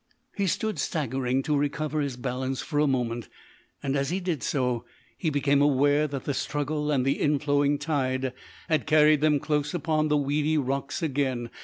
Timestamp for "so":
4.41-4.83